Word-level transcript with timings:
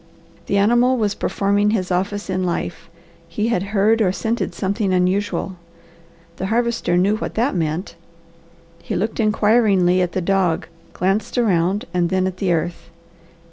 The 0.47 0.57
animal 0.57 0.97
was 0.97 1.13
performing 1.13 1.69
his 1.69 1.91
office 1.91 2.27
in 2.27 2.43
life; 2.43 2.89
he 3.27 3.49
had 3.49 3.61
heard 3.69 4.01
or 4.01 4.11
scented 4.11 4.55
something 4.55 4.91
unusual. 4.91 5.57
The 6.37 6.47
Harvester 6.47 6.97
knew 6.97 7.17
what 7.17 7.35
that 7.35 7.53
meant. 7.53 7.93
He 8.81 8.95
looked 8.95 9.19
inquiringly 9.19 10.01
at 10.01 10.13
the 10.13 10.19
dog, 10.21 10.65
glanced 10.93 11.37
around, 11.37 11.85
and 11.93 12.09
then 12.09 12.25
at 12.25 12.37
the 12.37 12.51
earth. 12.51 12.89